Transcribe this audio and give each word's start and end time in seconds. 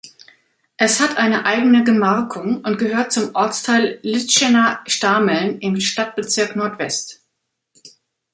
Es 0.77 0.99
hat 0.99 1.17
eine 1.17 1.45
eigene 1.45 1.83
Gemarkung 1.83 2.61
und 2.65 2.79
gehört 2.79 3.11
zum 3.11 3.35
Ortsteil 3.35 3.99
Lützschena-Stahmeln 4.01 5.59
im 5.59 5.79
Stadtbezirk 5.79 6.55
Nordwest. 6.55 7.21